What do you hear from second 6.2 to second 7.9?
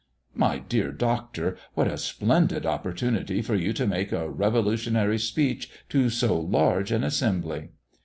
large an assembly."